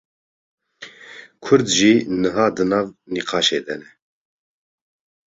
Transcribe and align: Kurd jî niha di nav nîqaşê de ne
Kurd 1.43 1.67
jî 1.77 1.93
niha 2.21 2.47
di 2.55 2.63
nav 2.71 2.87
nîqaşê 3.13 3.59
de 3.65 3.75
ne 3.79 3.89